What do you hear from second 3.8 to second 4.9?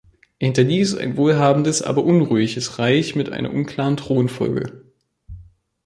Thronfolge.